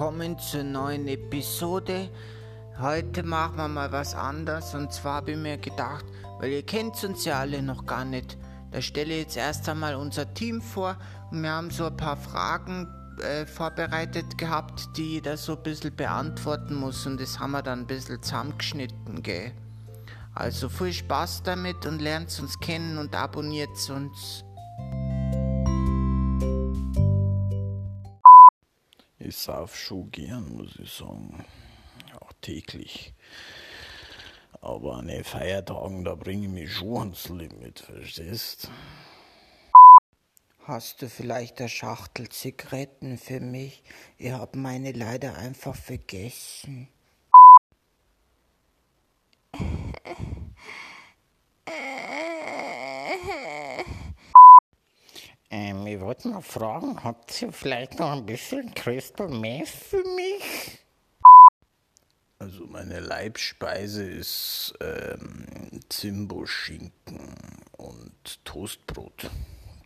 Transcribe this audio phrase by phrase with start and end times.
[0.00, 2.08] willkommen zur neuen Episode.
[2.80, 6.06] Heute machen wir mal was anderes und zwar habe ich mir gedacht,
[6.38, 8.38] weil ihr kennt uns ja alle noch gar nicht,
[8.70, 10.96] da stelle ich jetzt erst einmal unser Team vor
[11.30, 12.88] und wir haben so ein paar Fragen
[13.20, 17.80] äh, vorbereitet gehabt, die jeder so ein bisschen beantworten muss und das haben wir dann
[17.80, 19.52] ein bisschen zusammengeschnitten, gell.
[20.34, 24.46] Also viel Spaß damit und lernt uns kennen und abonniert uns.
[29.30, 31.44] Ich sauf schon gern, muss ich sagen.
[32.18, 33.14] Auch täglich.
[34.60, 38.68] Aber an den Feiertagen, da bringe ich mich schon ans Limit, verstehst?
[40.64, 43.84] Hast du vielleicht eine Schachtel Zigaretten für mich?
[44.18, 46.88] Ich habe meine leider einfach vergessen.
[56.20, 60.78] Ich wollte mal fragen, habt ihr vielleicht noch ein bisschen Crystal Meth für mich?
[62.38, 67.36] Also meine Leibspeise ist ähm, Zimbo-Schinken
[67.78, 69.30] und Toastbrot.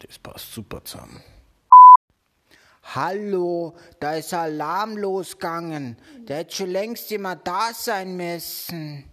[0.04, 1.22] Das passt super zusammen.
[2.82, 5.96] Hallo, da ist Alarm losgegangen.
[6.26, 9.04] Der hätte schon längst immer da sein müssen.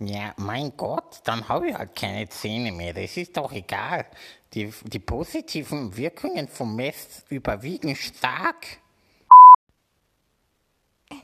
[0.00, 2.92] Ja, mein Gott, dann habe ich halt keine Zähne mehr.
[2.92, 4.06] Das ist doch egal.
[4.52, 8.78] Die, die positiven Wirkungen vom Mess überwiegen stark.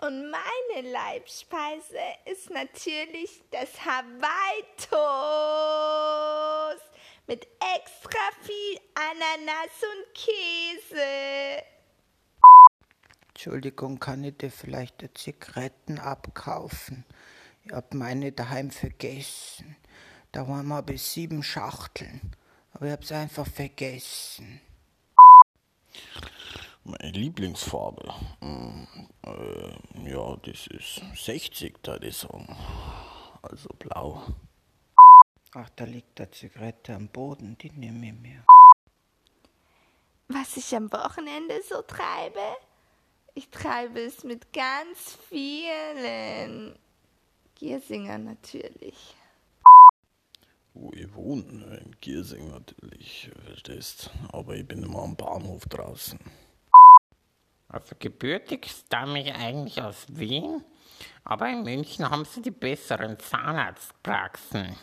[0.00, 4.92] Und meine Leibspeise ist natürlich das Hawaii-Toast
[7.28, 11.62] mit extra viel Ananas und Käse.
[13.44, 17.04] Entschuldigung, kann ich dir vielleicht die Zigaretten abkaufen?
[17.64, 19.74] Ich hab meine daheim vergessen.
[20.30, 22.20] Da waren wir bis sieben Schachteln.
[22.72, 24.60] Aber ich hab's einfach vergessen.
[26.84, 28.84] Meine Lieblingsfarbe, mm,
[29.24, 32.56] äh, ja, das ist 60, da ich sagen.
[33.42, 34.22] Also blau.
[35.54, 38.44] Ach, da liegt eine Zigarette am Boden, die nehme ich mir.
[40.28, 42.56] Was ich am Wochenende so treibe?
[43.34, 46.78] Ich treibe es mit ganz vielen.
[47.54, 49.16] Giersinger natürlich.
[50.74, 54.10] Wo ich wohne, in Giersing natürlich, verstehst.
[54.32, 56.18] Aber ich bin immer am Bahnhof draußen.
[57.68, 60.62] Also gebürtig stamme ich eigentlich aus Wien,
[61.24, 64.76] aber in München haben sie die besseren Zahnarztpraxen.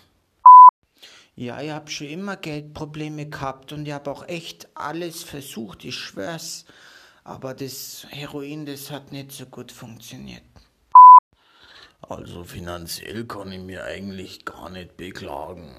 [1.35, 5.95] Ja, ich hab schon immer Geldprobleme gehabt und ich hab auch echt alles versucht, ich
[5.95, 6.65] schwör's.
[7.29, 10.41] Aber das Heroin, das hat nicht so gut funktioniert.
[12.01, 15.71] Also finanziell kann ich mir eigentlich gar nicht beklagen.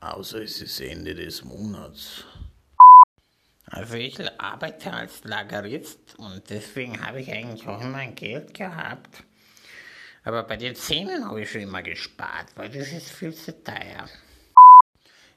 [0.00, 2.24] Außer es ist Ende des Monats.
[3.66, 9.22] Also ich arbeite als Lagerist und deswegen habe ich eigentlich auch immer Geld gehabt.
[10.24, 14.08] Aber bei den Zähnen habe ich schon immer gespart, weil das ist viel zu teuer.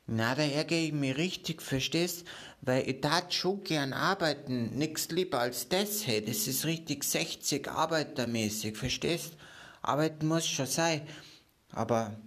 [0.05, 2.27] Na, da ärgere ich mich richtig, verstehst?
[2.61, 6.23] Weil ich tat schon gern arbeiten, nix lieber als das, hey.
[6.23, 9.37] Das ist richtig 60 arbeitermäßig, verstehst?
[9.81, 11.07] Arbeiten muss schon sein.
[11.71, 12.17] Aber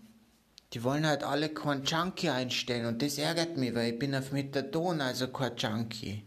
[0.73, 4.33] die wollen halt alle kein Junkie einstellen und das ärgert mich, weil ich bin auf
[4.33, 6.23] Methadon, also kein Junkie.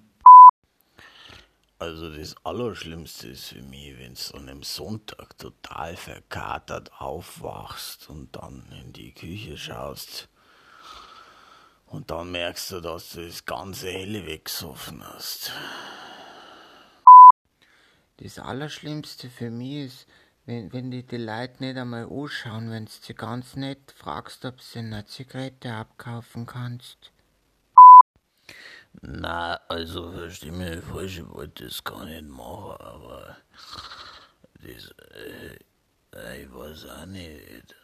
[1.79, 8.35] Also das Allerschlimmste ist für mich, wenn du an einem Sonntag total verkatert aufwachst und
[8.35, 10.29] dann in die Küche schaust
[11.99, 15.51] und dann merkst du, dass du das ganze Helle weggesoffen hast.
[18.15, 20.07] Das Allerschlimmste für mich ist,
[20.45, 24.61] wenn, wenn die die Leute nicht einmal anschauen, wenn du sie ganz nett fragst, ob
[24.61, 27.11] sie eine Zigarette abkaufen kannst.
[29.01, 33.35] Na, also versteh mich nicht falsch, ich wollte das gar nicht machen, aber
[34.53, 34.89] das,
[36.13, 37.75] äh, ich weiß auch nicht.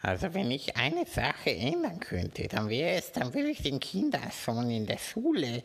[0.00, 4.30] Also wenn ich eine Sache ändern könnte, dann wäre es, dann würde ich den Kindern
[4.30, 5.62] schon in der Schule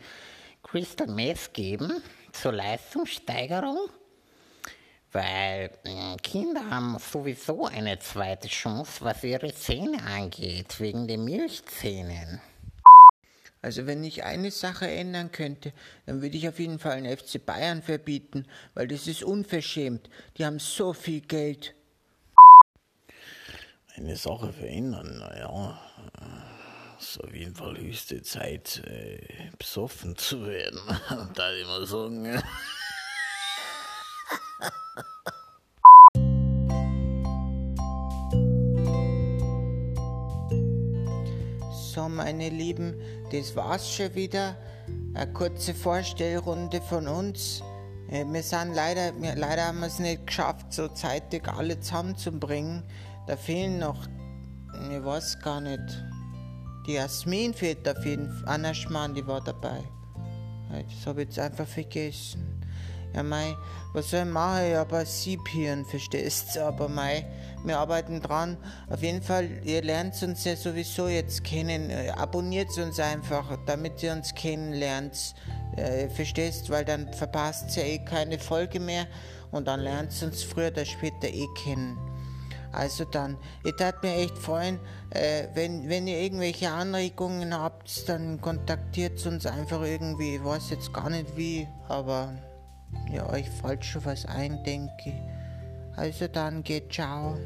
[0.63, 2.01] Crystal Meth geben
[2.31, 3.89] zur Leistungssteigerung,
[5.11, 12.41] weil äh, Kinder haben sowieso eine zweite Chance, was ihre Zähne angeht, wegen den Milchzähnen.
[13.61, 15.73] Also wenn ich eine Sache ändern könnte,
[16.05, 20.09] dann würde ich auf jeden Fall den FC Bayern verbieten, weil das ist unverschämt.
[20.37, 21.75] Die haben so viel Geld.
[23.95, 25.79] Eine Sache verändern, naja,
[26.99, 29.19] ist auf jeden Fall höchste Zeit, äh,
[29.59, 30.79] besoffen zu werden,
[31.35, 32.41] da ich mal sagen.
[41.93, 42.99] So, meine Lieben,
[43.31, 44.57] das war's schon wieder.
[45.13, 47.61] eine kurze Vorstellrunde von uns.
[48.09, 52.81] Äh, wir sind leider, wir, leider haben wir es nicht geschafft, so zeitig alle zusammenzubringen.
[53.27, 54.07] Da fehlen noch,
[54.91, 56.03] ich weiß gar nicht,
[56.85, 58.55] die Jasmin fehlt auf jeden Fall.
[58.55, 59.79] Anna Schmann, die war dabei.
[60.69, 62.61] Das habe ich jetzt einfach vergessen.
[63.15, 63.55] Ja, mei,
[63.93, 64.65] was soll ich machen?
[64.71, 66.65] Ich habe ein Siebhirn, verstehst du?
[66.65, 67.25] Aber mei,
[67.63, 68.57] wir arbeiten dran.
[68.89, 71.91] Auf jeden Fall, ihr lernt uns ja sowieso jetzt kennen.
[71.91, 75.35] Äh, abonniert uns einfach, damit ihr uns kennenlernt.
[75.75, 76.71] Äh, verstehst?
[76.71, 79.05] Weil dann verpasst ihr ja eh keine Folge mehr
[79.51, 81.97] und dann lernt ihr uns früher oder später eh kennen.
[82.73, 84.79] Also dann, ich tat mir echt freuen,
[85.11, 90.35] äh, wenn, wenn ihr irgendwelche Anregungen habt, dann kontaktiert uns einfach irgendwie.
[90.35, 92.33] Ich weiß jetzt gar nicht wie, aber
[93.11, 95.13] ja, euch fällt schon was ein, denke ich.
[95.95, 97.37] Also dann geht ciao.